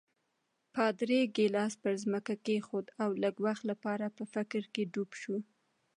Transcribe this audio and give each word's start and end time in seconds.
پادري 0.75 1.19
ګیلاس 1.35 1.73
پر 1.83 1.93
ځمکه 2.03 2.33
کېښود 2.45 2.85
او 3.03 3.09
لږ 3.23 3.35
وخت 3.45 3.63
لپاره 3.71 4.05
په 4.17 4.23
فکر 4.33 4.63
کې 4.73 4.83
ډوب 4.93 5.09
شو. 5.21 5.35